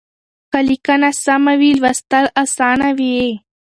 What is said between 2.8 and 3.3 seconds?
وي.